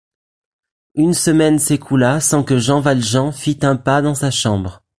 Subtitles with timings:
[0.95, 4.83] Une semaine s’écoula sans que Jean Valjean fît un pas dans sa chambre.